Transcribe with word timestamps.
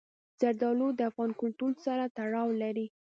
زردالو 0.39 0.87
د 0.97 0.99
افغان 1.09 1.31
کلتور 1.41 1.71
سره 1.85 2.03
تړاو 2.17 2.49
لري. 2.61 2.85